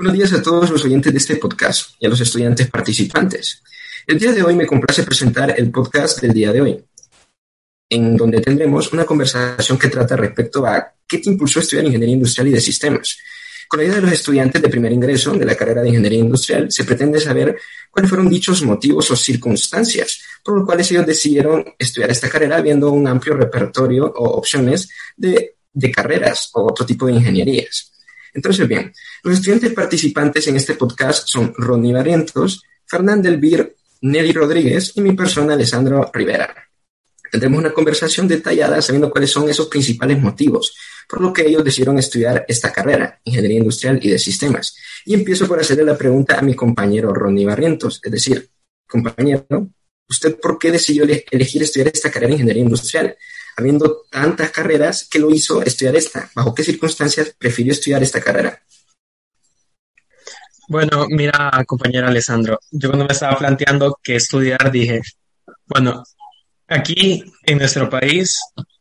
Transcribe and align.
Buenos 0.00 0.14
días 0.14 0.32
a 0.32 0.42
todos 0.42 0.70
los 0.70 0.82
oyentes 0.82 1.12
de 1.12 1.18
este 1.18 1.36
podcast 1.36 1.90
y 1.98 2.06
a 2.06 2.08
los 2.08 2.18
estudiantes 2.18 2.70
participantes. 2.70 3.62
El 4.06 4.18
día 4.18 4.32
de 4.32 4.42
hoy 4.42 4.56
me 4.56 4.66
complace 4.66 5.02
presentar 5.02 5.54
el 5.58 5.70
podcast 5.70 6.22
del 6.22 6.32
día 6.32 6.50
de 6.54 6.62
hoy, 6.62 6.82
en 7.90 8.16
donde 8.16 8.40
tendremos 8.40 8.90
una 8.94 9.04
conversación 9.04 9.76
que 9.76 9.90
trata 9.90 10.16
respecto 10.16 10.64
a 10.64 10.94
qué 11.06 11.18
te 11.18 11.28
impulsó 11.28 11.58
a 11.58 11.62
estudiar 11.64 11.84
Ingeniería 11.84 12.14
Industrial 12.14 12.48
y 12.48 12.52
de 12.52 12.62
Sistemas. 12.62 13.18
Con 13.68 13.76
la 13.76 13.84
ayuda 13.84 13.96
de 13.96 14.02
los 14.04 14.12
estudiantes 14.12 14.62
de 14.62 14.70
primer 14.70 14.90
ingreso 14.90 15.34
de 15.34 15.44
la 15.44 15.54
carrera 15.54 15.82
de 15.82 15.90
Ingeniería 15.90 16.20
Industrial, 16.20 16.72
se 16.72 16.84
pretende 16.84 17.20
saber 17.20 17.58
cuáles 17.90 18.08
fueron 18.08 18.30
dichos 18.30 18.62
motivos 18.62 19.10
o 19.10 19.16
circunstancias 19.16 20.22
por 20.42 20.56
los 20.56 20.64
cuales 20.64 20.90
ellos 20.90 21.04
decidieron 21.04 21.62
estudiar 21.78 22.10
esta 22.10 22.30
carrera, 22.30 22.62
viendo 22.62 22.90
un 22.90 23.06
amplio 23.06 23.34
repertorio 23.34 24.06
o 24.06 24.30
opciones 24.30 24.88
de, 25.14 25.56
de 25.74 25.92
carreras 25.92 26.48
o 26.54 26.70
otro 26.70 26.86
tipo 26.86 27.04
de 27.04 27.12
ingenierías. 27.12 27.90
Entonces, 28.34 28.66
bien, 28.66 28.92
los 29.22 29.34
estudiantes 29.34 29.72
participantes 29.72 30.46
en 30.48 30.56
este 30.56 30.74
podcast 30.74 31.26
son 31.28 31.52
Ronnie 31.56 31.92
Barrientos, 31.92 32.62
Fernando 32.86 33.28
Elvir, 33.28 33.74
Nelly 34.02 34.32
Rodríguez 34.32 34.92
y 34.94 35.00
mi 35.00 35.12
persona, 35.12 35.54
Alessandro 35.54 36.10
Rivera. 36.12 36.54
Tendremos 37.30 37.60
una 37.60 37.72
conversación 37.72 38.26
detallada 38.26 38.82
sabiendo 38.82 39.10
cuáles 39.10 39.30
son 39.30 39.48
esos 39.48 39.68
principales 39.68 40.20
motivos 40.20 40.74
por 41.10 41.20
lo 41.20 41.32
que 41.32 41.42
ellos 41.42 41.64
decidieron 41.64 41.98
estudiar 41.98 42.44
esta 42.46 42.72
carrera, 42.72 43.20
Ingeniería 43.24 43.58
Industrial 43.58 43.98
y 44.00 44.10
de 44.10 44.18
Sistemas. 44.18 44.76
Y 45.04 45.14
empiezo 45.14 45.48
por 45.48 45.58
hacerle 45.58 45.82
la 45.82 45.98
pregunta 45.98 46.38
a 46.38 46.42
mi 46.42 46.54
compañero 46.54 47.12
Ronnie 47.12 47.44
Barrientos, 47.44 48.00
es 48.04 48.12
decir, 48.12 48.48
compañero, 48.86 49.44
¿usted 50.08 50.38
por 50.38 50.56
qué 50.56 50.70
decidió 50.70 51.02
elegir 51.02 51.64
estudiar 51.64 51.90
esta 51.92 52.12
carrera 52.12 52.28
de 52.28 52.34
Ingeniería 52.34 52.62
Industrial? 52.62 53.16
Habiendo 53.60 54.02
tantas 54.10 54.50
carreras, 54.50 55.06
¿qué 55.10 55.18
lo 55.18 55.30
hizo 55.30 55.62
estudiar 55.62 55.96
esta? 55.96 56.30
¿Bajo 56.34 56.54
qué 56.54 56.64
circunstancias 56.64 57.34
prefirió 57.38 57.72
estudiar 57.72 58.02
esta 58.02 58.20
carrera? 58.20 58.60
Bueno, 60.68 61.06
mira, 61.08 61.50
compañero 61.66 62.06
Alessandro, 62.06 62.58
yo 62.70 62.90
cuando 62.90 63.06
me 63.06 63.12
estaba 63.12 63.36
planteando 63.36 63.98
qué 64.02 64.16
estudiar, 64.16 64.70
dije, 64.70 65.00
bueno, 65.66 66.04
aquí 66.68 67.24
en 67.44 67.58
nuestro 67.58 67.90
país 67.90 68.38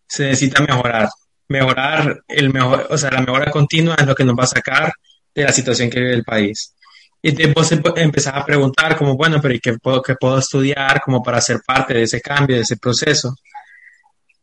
se 0.08 0.25
necesita 0.25 0.61
mejorar, 0.61 1.09
mejorar 1.47 2.21
el 2.27 2.53
mejor, 2.53 2.88
o 2.89 2.97
sea, 2.97 3.11
la 3.11 3.21
mejora 3.21 3.52
continua 3.52 3.95
es 3.95 4.05
lo 4.05 4.16
que 4.16 4.23
nos 4.23 4.38
va 4.38 4.43
a 4.43 4.47
sacar 4.47 4.91
de 5.33 5.43
la 5.43 5.52
situación 5.52 5.89
que 5.89 5.99
vive 5.99 6.14
el 6.14 6.23
país. 6.23 6.75
Y 7.21 7.31
después 7.31 7.71
empezás 7.71 8.36
a 8.36 8.45
preguntar 8.45 8.95
como, 8.95 9.17
bueno, 9.17 9.41
pero 9.41 9.53
¿y 9.53 9.59
qué 9.59 9.73
puedo, 9.73 10.02
qué 10.02 10.16
puedo 10.16 10.39
estudiar 10.39 11.02
como 11.02 11.21
para 11.21 11.41
ser 11.41 11.59
parte 11.66 11.93
de 11.93 12.03
ese 12.03 12.21
cambio, 12.21 12.55
de 12.55 12.61
ese 12.61 12.77
proceso? 12.77 13.36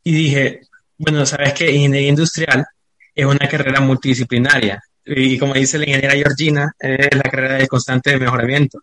Y 0.06 0.12
dije, 0.12 0.60
bueno, 0.98 1.26
sabes 1.26 1.52
que 1.52 1.68
ingeniería 1.68 2.10
industrial 2.10 2.64
es 3.12 3.26
una 3.26 3.48
carrera 3.48 3.80
multidisciplinaria 3.80 4.80
y 5.04 5.36
como 5.36 5.54
dice 5.54 5.78
la 5.78 5.86
ingeniera 5.86 6.14
Georgina, 6.14 6.72
es 6.78 7.08
la 7.12 7.22
carrera 7.22 7.54
de 7.54 7.66
constante 7.66 8.16
mejoramiento. 8.16 8.78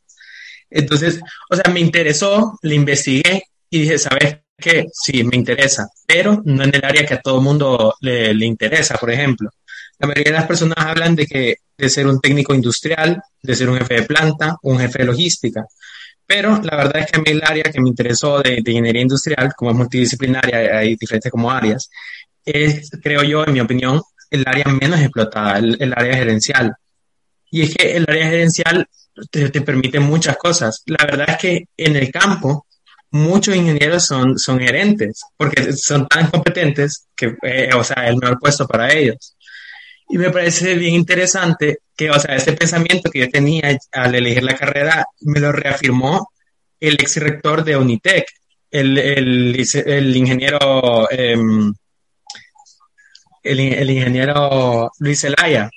Entonces, 0.70 1.22
o 1.50 1.56
sea, 1.56 1.72
me 1.72 1.80
interesó, 1.80 2.60
le 2.62 2.76
investigué 2.76 3.44
y 3.70 3.80
dije, 3.80 4.00
¿sabes 4.00 4.40
qué? 4.58 4.88
Sí, 4.92 5.24
me 5.24 5.38
interesa, 5.38 5.88
pero 6.06 6.42
no 6.44 6.62
en 6.66 6.76
el 6.76 6.84
área 6.84 7.06
que 7.06 7.14
a 7.14 7.22
todo 7.22 7.40
mundo 7.40 7.96
le, 8.02 8.34
le 8.34 8.46
interesa, 8.46 8.96
por 8.98 9.10
ejemplo. 9.10 9.50
La 10.00 10.08
mayoría 10.08 10.34
de 10.34 10.40
las 10.40 10.48
personas 10.48 10.78
hablan 10.78 11.16
de 11.16 11.26
que 11.26 11.56
de 11.78 11.90
ser 11.90 12.06
un 12.06 12.20
técnico 12.20 12.54
industrial, 12.54 13.22
de 13.42 13.56
ser 13.56 13.70
un 13.70 13.78
jefe 13.78 13.94
de 13.94 14.04
planta, 14.04 14.58
un 14.64 14.78
jefe 14.78 15.00
de 15.00 15.06
logística, 15.06 15.66
pero 16.26 16.60
la 16.62 16.78
verdad 16.78 16.98
es 16.98 17.12
que 17.12 17.18
a 17.20 17.22
mí 17.22 17.32
el 17.32 17.44
área 17.44 17.64
que 17.64 17.82
me 17.82 17.90
interesó 17.90 18.42
de, 18.42 18.58
ingeniería 18.58 19.02
industrial, 19.02 19.54
como 19.56 19.72
es 19.72 19.78
multidisciplinaria, 19.78 20.78
hay 20.78 20.96
diferentes 20.96 21.32
como 21.32 21.52
áreas, 21.52 21.90
es, 22.46 22.90
creo 23.02 23.24
yo, 23.24 23.46
en 23.46 23.54
mi 23.54 23.60
opinión, 23.60 24.02
el 24.30 24.44
área 24.48 24.66
menos 24.66 25.00
explotada, 25.00 25.60
el, 25.60 25.94
área 25.96 26.16
gerencial. 26.16 26.74
Y 27.52 27.64
es 27.64 27.76
que 27.76 27.96
el 27.98 28.06
área 28.08 28.30
gerencial 28.30 28.88
te, 29.30 29.62
permite 29.62 30.00
muchas 30.00 30.38
cosas. 30.38 30.82
La 30.88 31.06
verdad 31.06 31.30
es 31.30 31.38
que 31.38 31.68
en 31.78 31.96
el 31.96 32.12
campo 32.12 32.66
muchos 33.12 33.56
ingenieros 33.56 34.06
son, 34.06 34.40
son 34.40 34.60
gerentes 34.60 35.22
porque 35.38 35.72
son 35.74 36.08
tan 36.08 36.32
competentes 36.32 37.08
que, 37.16 37.36
eh, 37.44 37.70
o 37.76 37.84
sea, 37.84 38.06
es 38.06 38.10
el 38.10 38.18
mejor 38.18 38.40
puesto 38.40 38.68
para 38.68 38.92
ellos. 38.92 39.33
Y 40.10 40.18
me 40.18 40.30
parece 40.30 40.76
bien 40.76 40.96
interesante 40.96 41.80
que, 41.96 42.10
o 42.10 42.20
sea, 42.20 42.36
ese 42.36 42.54
pensamiento 42.54 43.10
que 43.10 43.20
yo 43.20 43.30
tenía 43.30 43.78
al 43.92 44.16
elegir 44.16 44.44
la 44.44 44.56
carrera 44.56 45.06
me 45.22 45.40
lo 45.40 45.52
reafirmó 45.52 46.30
el 46.80 46.96
ex 46.96 47.18
rector 47.18 47.64
de 47.64 47.78
Unitec, 47.78 48.26
el, 48.70 48.98
el, 48.98 50.16
ingeniero, 50.16 51.10
em, 51.12 51.74
el, 53.44 53.90
ingeniero 53.90 54.92
Luis 55.00 55.22
Zelaya, 55.22 55.70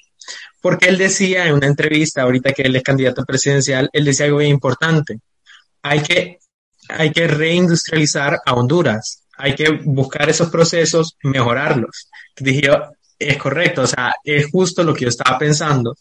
porque 0.61 0.89
él 0.89 0.99
decía 0.99 1.47
en 1.47 1.55
una 1.55 1.67
entrevista, 1.67 2.23
ahorita 2.23 2.53
que 2.53 2.63
él 2.63 2.75
es 2.75 2.83
candidato 2.83 3.25
presidencial, 3.25 3.89
él 3.93 4.05
decía 4.05 4.27
algo 4.27 4.39
muy 4.39 4.47
importante, 4.47 5.21
hay 5.83 6.01
que, 6.01 6.39
hay 6.89 7.13
que 7.13 7.29
reindustrializar 7.29 8.41
a 8.45 8.55
Honduras, 8.55 9.23
hay 9.37 9.55
que 9.55 9.71
buscar 9.85 10.29
esos 10.29 10.51
procesos, 10.51 11.17
mejorarlos. 11.23 12.09
Dije 12.37 12.71
es 13.19 13.37
correcto, 13.39 13.83
o 13.83 13.87
sea, 13.87 14.15
es 14.23 14.51
justo 14.51 14.83
lo 14.83 14.95
que 14.95 15.03
yo 15.03 15.09
estaba 15.09 15.39
pensando 15.39 15.95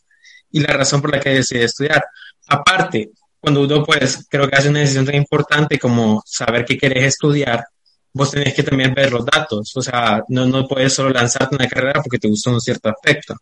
y 0.52 0.60
la 0.60 0.74
razón 0.74 1.02
por 1.02 1.12
la 1.12 1.20
que 1.20 1.30
decidí 1.30 1.62
estudiar. 1.62 2.04
Aparte, 2.48 3.12
cuando 3.40 3.62
uno 3.62 3.84
pues 3.84 4.26
creo 4.30 4.50
que 4.50 4.56
hace 4.56 4.70
una 4.70 4.80
decisión 4.80 5.06
tan 5.06 5.16
importante 5.16 5.78
como 5.78 6.22
saber 6.26 6.66
qué 6.66 6.78
querés 6.78 7.04
estudiar, 7.06 7.66
vos 8.14 8.32
tenés 8.32 8.54
que 8.54 8.64
también 8.64 8.94
ver 8.94 9.12
los 9.12 9.26
datos, 9.26 9.76
o 9.76 9.82
sea, 9.82 10.24
no, 10.30 10.46
no 10.46 10.68
puedes 10.68 10.94
solo 10.94 11.10
lanzarte 11.10 11.56
una 11.56 11.68
carrera 11.68 12.02
porque 12.02 12.18
te 12.18 12.30
gusta 12.30 12.50
un 12.50 12.62
cierto 12.62 12.90
aspecto. 12.90 13.36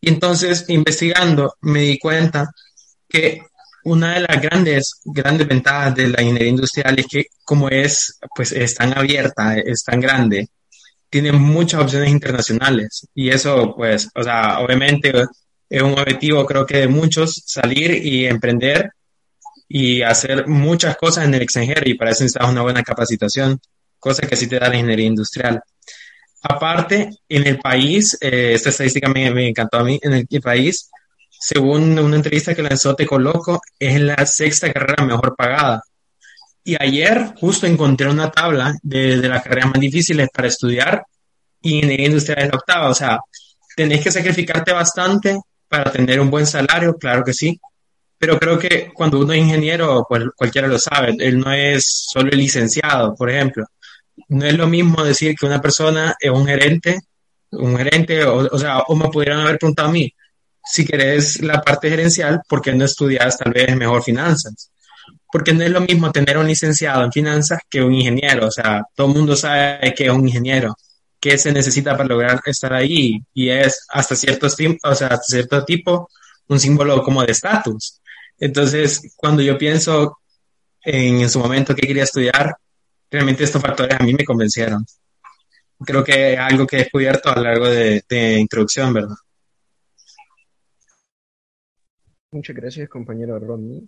Y 0.00 0.08
entonces, 0.10 0.64
investigando, 0.68 1.56
me 1.62 1.80
di 1.80 1.98
cuenta 1.98 2.50
que 3.08 3.42
una 3.84 4.14
de 4.14 4.20
las 4.20 4.40
grandes, 4.40 5.00
grandes 5.04 5.48
ventajas 5.48 5.94
de 5.94 6.08
la 6.08 6.22
ingeniería 6.22 6.48
industrial 6.48 6.98
es 6.98 7.06
que 7.06 7.26
como 7.44 7.68
es, 7.68 8.18
pues 8.34 8.52
es 8.52 8.74
tan 8.74 8.96
abierta, 8.96 9.56
es 9.58 9.82
tan 9.84 10.00
grande, 10.00 10.48
tiene 11.10 11.32
muchas 11.32 11.82
opciones 11.82 12.10
internacionales 12.10 13.06
y 13.14 13.30
eso, 13.30 13.74
pues, 13.76 14.08
o 14.14 14.22
sea, 14.22 14.60
obviamente 14.60 15.12
es 15.68 15.82
un 15.82 15.92
objetivo 15.92 16.46
creo 16.46 16.66
que 16.66 16.78
de 16.78 16.88
muchos 16.88 17.42
salir 17.46 18.04
y 18.04 18.26
emprender 18.26 18.90
y 19.68 20.02
hacer 20.02 20.46
muchas 20.46 20.96
cosas 20.96 21.24
en 21.24 21.34
el 21.34 21.42
extranjero 21.42 21.82
y 21.84 21.94
para 21.94 22.12
eso 22.12 22.24
necesitas 22.24 22.50
una 22.50 22.62
buena 22.62 22.82
capacitación, 22.82 23.60
cosa 23.98 24.26
que 24.26 24.36
sí 24.36 24.46
te 24.46 24.58
da 24.58 24.68
la 24.68 24.76
ingeniería 24.76 25.06
industrial. 25.06 25.60
Aparte, 26.42 27.10
en 27.28 27.46
el 27.46 27.58
país, 27.58 28.16
eh, 28.20 28.52
esta 28.54 28.68
estadística 28.68 29.08
me, 29.08 29.48
encantó 29.48 29.78
a 29.78 29.84
mí, 29.84 29.98
en 30.02 30.12
el, 30.12 30.40
país, 30.40 30.90
según 31.28 31.98
una 31.98 32.16
entrevista 32.16 32.54
que 32.54 32.62
lanzó 32.62 32.94
Te 32.94 33.06
Coloco, 33.06 33.60
es 33.78 34.00
la 34.00 34.24
sexta 34.26 34.72
carrera 34.72 35.04
mejor 35.04 35.34
pagada. 35.34 35.82
Y 36.66 36.74
ayer 36.80 37.32
justo 37.38 37.64
encontré 37.64 38.08
una 38.08 38.28
tabla 38.28 38.74
de, 38.82 39.18
de 39.18 39.28
las 39.28 39.40
carreras 39.44 39.66
más 39.66 39.80
difíciles 39.80 40.28
para 40.34 40.48
estudiar 40.48 41.06
y 41.62 41.78
en 41.84 42.00
industria 42.00 42.42
es 42.42 42.50
la 42.50 42.56
octava. 42.58 42.90
O 42.90 42.94
sea, 42.94 43.20
tenés 43.76 44.02
que 44.02 44.10
sacrificarte 44.10 44.72
bastante 44.72 45.38
para 45.68 45.92
tener 45.92 46.18
un 46.18 46.28
buen 46.28 46.44
salario, 46.44 46.96
claro 46.96 47.22
que 47.22 47.32
sí. 47.32 47.56
Pero 48.18 48.36
creo 48.40 48.58
que 48.58 48.90
cuando 48.92 49.20
uno 49.20 49.32
es 49.32 49.38
ingeniero, 49.38 50.06
pues 50.08 50.24
cualquiera 50.34 50.66
lo 50.66 50.80
sabe, 50.80 51.14
él 51.20 51.38
no 51.38 51.52
es 51.52 52.08
solo 52.10 52.30
el 52.32 52.38
licenciado, 52.38 53.14
por 53.14 53.30
ejemplo. 53.30 53.64
No 54.28 54.44
es 54.44 54.54
lo 54.54 54.66
mismo 54.66 55.04
decir 55.04 55.36
que 55.36 55.46
una 55.46 55.60
persona 55.60 56.16
es 56.18 56.32
un 56.32 56.46
gerente, 56.46 56.98
un 57.52 57.76
gerente, 57.76 58.24
o, 58.24 58.38
o 58.38 58.58
sea, 58.58 58.80
o 58.80 58.96
me 58.96 59.08
pudieran 59.08 59.38
haber 59.38 59.58
preguntado 59.58 59.90
a 59.90 59.92
mí, 59.92 60.12
si 60.64 60.84
querés 60.84 61.40
la 61.42 61.60
parte 61.60 61.88
gerencial, 61.88 62.40
¿por 62.48 62.60
qué 62.60 62.74
no 62.74 62.84
estudias 62.84 63.38
tal 63.38 63.52
vez 63.52 63.76
mejor 63.76 64.02
finanzas? 64.02 64.72
Porque 65.36 65.52
no 65.52 65.64
es 65.64 65.70
lo 65.70 65.82
mismo 65.82 66.10
tener 66.10 66.38
un 66.38 66.46
licenciado 66.46 67.04
en 67.04 67.12
finanzas 67.12 67.60
que 67.68 67.82
un 67.82 67.92
ingeniero, 67.92 68.46
o 68.46 68.50
sea, 68.50 68.82
todo 68.94 69.08
el 69.08 69.18
mundo 69.18 69.36
sabe 69.36 69.92
que 69.94 70.06
es 70.06 70.10
un 70.10 70.26
ingeniero, 70.26 70.74
qué 71.20 71.36
se 71.36 71.52
necesita 71.52 71.94
para 71.94 72.08
lograr 72.08 72.40
estar 72.46 72.72
ahí 72.72 73.20
y 73.34 73.50
es 73.50 73.84
hasta 73.90 74.16
cierto, 74.16 74.46
o 74.46 74.94
sea, 74.94 75.08
hasta 75.08 75.18
cierto 75.18 75.62
tipo 75.62 76.08
un 76.48 76.58
símbolo 76.58 77.02
como 77.02 77.22
de 77.22 77.32
estatus. 77.32 78.00
Entonces, 78.38 79.12
cuando 79.14 79.42
yo 79.42 79.58
pienso 79.58 80.20
en, 80.82 81.20
en 81.20 81.28
su 81.28 81.38
momento 81.38 81.74
que 81.74 81.86
quería 81.86 82.04
estudiar, 82.04 82.56
realmente 83.10 83.44
estos 83.44 83.60
factores 83.60 83.94
a 84.00 84.02
mí 84.02 84.14
me 84.14 84.24
convencieron. 84.24 84.86
Creo 85.84 86.02
que 86.02 86.32
es 86.32 86.38
algo 86.38 86.66
que 86.66 86.76
he 86.76 86.84
descubierto 86.84 87.28
a 87.28 87.36
lo 87.36 87.42
largo 87.42 87.66
de, 87.66 88.02
de 88.08 88.38
introducción, 88.38 88.94
¿verdad? 88.94 89.16
Muchas 92.30 92.56
gracias, 92.56 92.88
compañero 92.88 93.38
Rodney. 93.38 93.86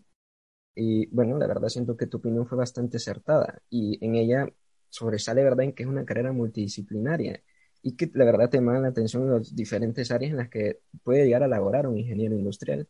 Y 0.80 1.06
bueno, 1.08 1.36
la 1.38 1.48
verdad 1.48 1.68
siento 1.68 1.96
que 1.96 2.06
tu 2.06 2.18
opinión 2.18 2.46
fue 2.46 2.56
bastante 2.58 2.98
acertada 2.98 3.60
y 3.68 3.98
en 4.04 4.14
ella 4.14 4.48
sobresale, 4.88 5.42
¿verdad?, 5.42 5.64
en 5.64 5.72
que 5.72 5.82
es 5.82 5.88
una 5.88 6.04
carrera 6.04 6.32
multidisciplinaria 6.32 7.42
y 7.82 7.96
que 7.96 8.10
la 8.14 8.24
verdad 8.24 8.48
te 8.48 8.58
llama 8.58 8.78
la 8.78 8.88
atención 8.88 9.28
las 9.30 9.54
diferentes 9.56 10.10
áreas 10.12 10.30
en 10.32 10.38
las 10.38 10.48
que 10.50 10.80
puede 11.02 11.24
llegar 11.26 11.42
a 11.42 11.48
laborar 11.48 11.88
un 11.88 11.98
ingeniero 11.98 12.36
industrial. 12.36 12.88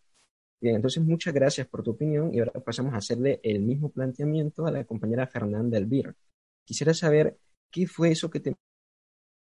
Bien, 0.61 0.77
entonces 0.77 1.03
muchas 1.05 1.35
gracias 1.35 1.67
por 1.69 1.83
tu 1.83 1.93
opinión 1.93 2.35
y 2.35 2.41
ahora 2.41 2.53
pasamos 2.61 2.95
a 2.95 2.99
hacerle 2.99 3.41
el 3.43 3.61
mismo 3.63 3.91
planteamiento 3.91 4.67
a 4.67 4.73
la 4.73 4.85
compañera 4.85 5.27
Fernanda 5.27 5.79
Elvir. 5.79 6.15
Quisiera 6.65 6.95
saber 6.95 7.39
qué 7.71 7.87
fue 7.87 8.11
eso 8.13 8.31
que 8.31 8.41
te 8.41 8.55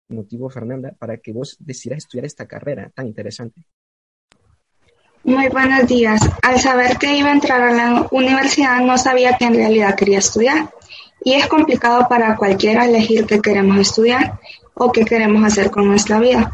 motivó, 0.09 0.49
Fernanda, 0.51 0.93
para 0.99 1.19
que 1.19 1.33
vos 1.33 1.57
decidieras 1.61 2.05
estudiar 2.05 2.25
esta 2.27 2.47
carrera 2.49 2.91
tan 2.95 3.07
interesante. 3.07 3.67
Muy 5.25 5.49
buenos 5.49 5.87
días. 5.87 6.21
Al 6.43 6.61
saber 6.61 6.99
que 6.99 7.17
iba 7.17 7.31
a 7.31 7.33
entrar 7.33 7.63
a 7.63 7.73
la 7.73 8.07
universidad 8.11 8.81
no 8.81 8.99
sabía 8.99 9.39
que 9.39 9.47
en 9.47 9.55
realidad 9.55 9.95
quería 9.95 10.19
estudiar. 10.19 10.69
Y 11.25 11.33
es 11.33 11.47
complicado 11.47 12.07
para 12.11 12.37
cualquiera 12.37 12.85
elegir 12.85 13.25
qué 13.25 13.41
queremos 13.41 13.79
estudiar 13.79 14.39
o 14.75 14.93
qué 14.93 15.07
queremos 15.07 15.43
hacer 15.43 15.71
con 15.71 15.87
nuestra 15.89 16.19
vida. 16.19 16.53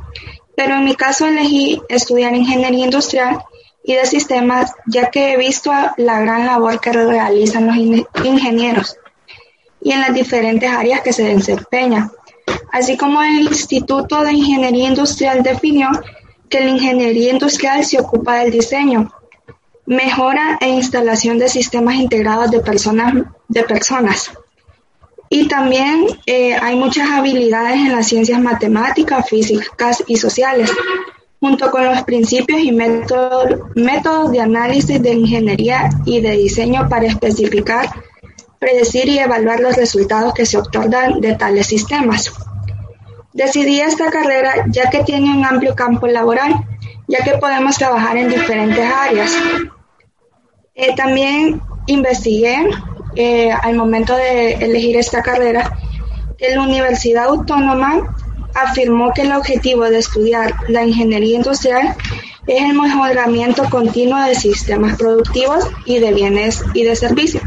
Pero 0.55 0.77
en 0.77 0.85
mi 0.85 0.95
caso 0.95 1.27
elegí 1.27 1.83
estudiar 1.89 2.33
ingeniería 2.37 2.85
industrial 2.85 3.43
y 3.83 3.95
de 3.95 4.07
sistemas 4.07 4.73
ya 4.87 5.11
que 5.11 5.33
he 5.33 5.37
visto 5.37 5.73
la 5.97 6.21
gran 6.21 6.47
labor 6.47 6.79
que 6.79 6.93
realizan 6.93 7.67
los 7.67 8.07
ingenieros 8.25 8.97
y 9.81 9.91
en 9.91 10.01
las 10.01 10.15
diferentes 10.15 10.71
áreas 10.71 11.01
que 11.01 11.13
se 11.13 11.25
desempeñan. 11.25 12.13
Así 12.71 12.97
como 12.97 13.21
el 13.21 13.41
Instituto 13.41 14.23
de 14.23 14.33
Ingeniería 14.33 14.87
Industrial 14.87 15.43
definió 15.43 15.89
que 16.51 16.61
la 16.61 16.69
ingeniería 16.69 17.33
industrial 17.33 17.85
se 17.85 18.01
ocupa 18.01 18.41
del 18.41 18.51
diseño, 18.51 19.13
mejora 19.87 20.59
e 20.61 20.69
instalación 20.69 21.39
de 21.39 21.49
sistemas 21.49 21.95
integrados 21.95 22.51
de 22.51 22.61
personas, 22.61 23.15
de 23.49 23.63
personas. 23.63 24.33
Y 25.29 25.47
también 25.47 26.07
eh, 26.27 26.55
hay 26.55 26.75
muchas 26.75 27.09
habilidades 27.09 27.77
en 27.77 27.93
las 27.93 28.09
ciencias 28.09 28.41
matemáticas, 28.41 29.29
físicas 29.29 30.03
y 30.09 30.17
sociales, 30.17 30.71
junto 31.39 31.71
con 31.71 31.85
los 31.85 32.03
principios 32.03 32.61
y 32.61 32.73
métodos 32.73 34.33
de 34.33 34.41
análisis 34.41 35.01
de 35.01 35.13
ingeniería 35.15 35.89
y 36.05 36.21
de 36.21 36.33
diseño 36.33 36.89
para 36.89 37.07
especificar, 37.07 37.89
predecir 38.59 39.09
y 39.09 39.19
evaluar 39.19 39.61
los 39.61 39.77
resultados 39.77 40.35
que 40.35 40.47
se 40.47 40.59
otorgan 40.59 41.21
de 41.21 41.35
tales 41.37 41.69
sistemas. 41.69 42.33
Decidí 43.33 43.81
esta 43.81 44.11
carrera 44.11 44.67
ya 44.69 44.91
que 44.91 45.05
tiene 45.05 45.31
un 45.31 45.45
amplio 45.45 45.75
campo 45.75 46.07
laboral, 46.07 46.67
ya 47.07 47.23
que 47.25 47.39
podemos 47.39 47.77
trabajar 47.77 48.17
en 48.17 48.29
diferentes 48.29 48.85
áreas. 48.85 49.33
Eh, 50.75 50.95
también 50.97 51.61
investigué 51.87 52.57
eh, 53.17 53.51
al 53.51 53.75
momento 53.75 54.17
de 54.17 54.55
elegir 54.55 54.97
esta 54.97 55.23
carrera 55.23 55.77
que 56.39 56.55
la 56.55 56.63
Universidad 56.63 57.27
Autónoma 57.27 58.17
afirmó 58.55 59.13
que 59.13 59.23
el 59.23 59.33
objetivo 59.33 59.85
de 59.85 59.99
estudiar 59.99 60.55
la 60.69 60.85
ingeniería 60.85 61.37
industrial 61.37 61.95
es 62.47 62.63
el 62.63 62.75
mejoramiento 62.75 63.69
continuo 63.71 64.19
de 64.23 64.35
sistemas 64.35 64.97
productivos 64.97 65.65
y 65.85 65.99
de 65.99 66.13
bienes 66.13 66.63
y 66.75 66.85
de 66.85 66.97
servicios, 66.97 67.43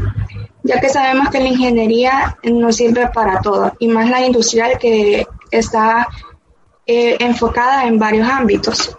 ya 0.62 0.80
que 0.80 0.88
sabemos 0.88 1.28
que 1.30 1.40
la 1.40 1.48
ingeniería 1.48 2.38
no 2.44 2.72
sirve 2.72 3.08
para 3.08 3.40
todo, 3.40 3.72
y 3.78 3.88
más 3.88 4.08
la 4.08 4.24
industrial 4.24 4.78
que 4.78 5.26
está 5.58 6.06
eh, 6.86 7.16
enfocada 7.20 7.86
en 7.86 7.98
varios 7.98 8.28
ámbitos. 8.28 8.96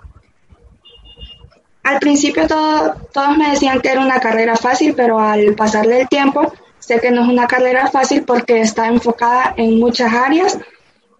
Al 1.83 1.99
principio 1.99 2.47
todos 2.47 3.37
me 3.37 3.51
decían 3.51 3.79
que 3.79 3.89
era 3.89 4.01
una 4.01 4.19
carrera 4.19 4.55
fácil, 4.55 4.95
pero 4.95 5.19
al 5.19 5.53
pasar 5.53 5.85
del 5.85 6.07
tiempo 6.09 6.51
sé 6.79 6.99
que 6.99 7.11
no 7.11 7.23
es 7.23 7.27
una 7.27 7.47
carrera 7.47 7.87
fácil 7.87 8.23
porque 8.23 8.59
está 8.59 8.87
enfocada 8.87 9.53
en 9.57 9.79
muchas 9.79 10.11
áreas 10.11 10.57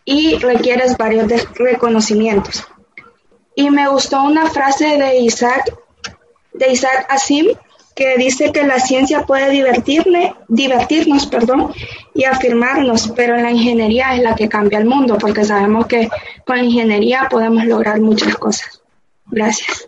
y 0.06 0.38
requieres 0.38 0.98
varios 0.98 1.28
reconocimientos. 1.56 2.66
Y 3.56 3.70
me 3.70 3.88
gustó 3.88 4.24
una 4.24 4.50
frase 4.50 4.98
de 4.98 5.20
Isaac, 5.20 5.72
de 6.54 6.72
Isaac 6.72 7.08
Asim 7.10 7.48
que 7.96 8.18
dice 8.18 8.52
que 8.52 8.64
la 8.64 8.80
ciencia 8.80 9.26
puede 9.26 9.50
divertirle, 9.50 10.36
divertirnos 10.50 11.26
perdón, 11.28 11.74
y 12.14 12.26
afirmarnos, 12.26 13.14
pero 13.16 13.38
la 13.38 13.52
ingeniería 13.52 14.14
es 14.16 14.22
la 14.22 14.36
que 14.36 14.50
cambia 14.50 14.80
el 14.80 14.86
mundo, 14.86 15.18
porque 15.18 15.46
sabemos 15.46 15.88
que 15.88 16.10
con 16.46 16.58
la 16.58 16.64
ingeniería 16.64 17.28
podemos 17.32 17.66
lograr 17.66 18.02
muchas 18.02 18.36
cosas. 18.36 18.82
Gracias. 19.28 19.88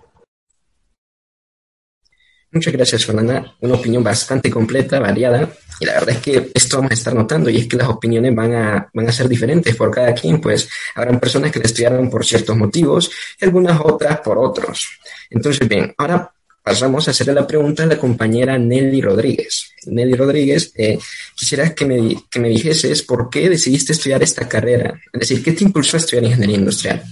Muchas 2.50 2.74
gracias, 2.74 3.06
Fernanda. 3.06 3.56
Una 3.60 3.76
opinión 3.76 4.02
bastante 4.02 4.50
completa, 4.50 5.02
variada, 5.02 5.50
y 5.82 5.86
la 5.86 5.94
verdad 5.94 6.12
es 6.12 6.20
que 6.20 6.52
esto 6.56 6.78
vamos 6.78 6.92
a 6.92 6.94
estar 6.94 7.14
notando, 7.14 7.50
y 7.50 7.58
es 7.58 7.68
que 7.68 7.76
las 7.76 7.90
opiniones 7.90 8.34
van 8.34 8.56
a, 8.56 8.90
van 8.94 9.10
a 9.10 9.12
ser 9.12 9.28
diferentes 9.28 9.76
por 9.76 9.92
cada 9.92 10.14
quien, 10.14 10.40
pues 10.40 10.70
habrán 10.96 11.20
personas 11.20 11.52
que 11.52 11.60
estudiaron 11.60 12.10
por 12.10 12.26
ciertos 12.26 12.56
motivos 12.56 13.12
y 13.40 13.44
algunas 13.44 13.80
otras 13.82 14.22
por 14.22 14.38
otros. 14.38 14.98
Entonces, 15.30 15.68
bien, 15.68 15.94
ahora 15.98 16.32
pasamos 16.68 17.08
a 17.08 17.12
hacerle 17.12 17.34
la 17.34 17.48
pregunta 17.48 17.84
a 17.84 17.86
la 17.86 17.98
compañera 17.98 18.58
Nelly 18.58 19.00
Rodríguez. 19.00 19.72
Nelly 19.86 20.16
Rodríguez, 20.16 20.74
eh, 20.76 21.00
quisiera 21.34 21.74
que 21.74 21.86
me, 21.86 22.18
que 22.30 22.42
me 22.42 22.50
dijeses 22.50 23.04
por 23.04 23.30
qué 23.30 23.48
decidiste 23.48 23.94
estudiar 23.94 24.22
esta 24.22 24.50
carrera. 24.50 25.00
Es 25.14 25.22
decir, 25.22 25.42
¿qué 25.42 25.54
te 25.54 25.64
impulsó 25.64 25.96
a 25.96 26.02
estudiar 26.02 26.26
ingeniería 26.26 26.58
industrial? 26.58 27.04